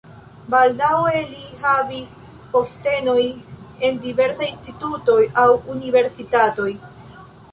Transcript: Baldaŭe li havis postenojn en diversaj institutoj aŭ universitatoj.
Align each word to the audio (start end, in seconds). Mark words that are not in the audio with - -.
Baldaŭe 0.51 1.19
li 1.33 1.41
havis 1.65 2.15
postenojn 2.53 3.43
en 3.89 4.01
diversaj 4.07 4.49
institutoj 4.53 5.19
aŭ 5.43 5.47
universitatoj. 5.77 6.69